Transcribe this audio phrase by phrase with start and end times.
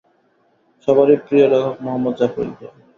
[0.83, 2.73] সবারই প্রিয় লেখক মুহম্মদ জাফর ইকবাল।